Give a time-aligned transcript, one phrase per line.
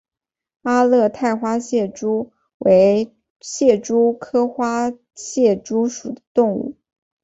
[0.63, 6.75] 阿勒泰花蟹蛛为蟹蛛科花蟹蛛属的动物。